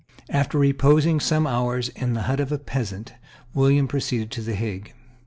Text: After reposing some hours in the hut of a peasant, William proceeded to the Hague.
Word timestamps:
After 0.31 0.57
reposing 0.57 1.19
some 1.19 1.45
hours 1.45 1.89
in 1.89 2.13
the 2.13 2.23
hut 2.23 2.39
of 2.39 2.51
a 2.51 2.57
peasant, 2.57 3.13
William 3.53 3.87
proceeded 3.87 4.31
to 4.31 4.41
the 4.41 4.55
Hague. 4.55 4.93